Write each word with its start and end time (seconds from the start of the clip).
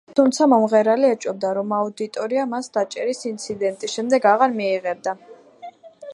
თუმცა 0.17 0.45
მომღერალი 0.51 1.11
ეჭვობდა, 1.15 1.51
რომ 1.57 1.75
აუდიტორია 1.79 2.47
მას 2.55 2.73
დაჭერის 2.79 3.23
ინციდენტის 3.33 3.95
შემდეგ 4.01 4.29
აღარ 4.33 4.59
მიიღებდა. 4.61 5.17